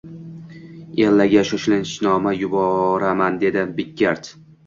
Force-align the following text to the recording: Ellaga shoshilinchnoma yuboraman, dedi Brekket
Ellaga 1.07 1.43
shoshilinchnoma 1.49 2.29
yuboraman, 2.39 3.39
dedi 3.45 3.67
Brekket 3.77 4.35